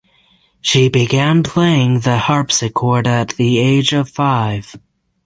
She 0.61 0.89
began 0.89 1.43
playing 1.43 1.99
the 1.99 2.17
harpsichord 2.17 3.05
at 3.05 3.35
the 3.37 3.59
age 3.59 3.93
of 3.93 4.09
five. 4.09 4.75